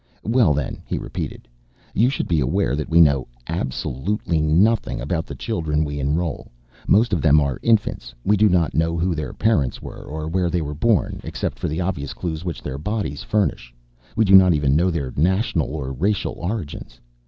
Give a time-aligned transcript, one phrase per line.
[0.25, 1.47] "Well, then," he repeated,
[1.93, 6.51] "you should be aware that we know absolutely nothing about the children we enroll.
[6.87, 8.11] Most of them are infants.
[8.25, 11.21] We do not know who their parents were, or where they were born.
[11.23, 13.75] Except for the obvious clues which their bodies furnish,
[14.15, 16.99] we do not even know their national or racial origins.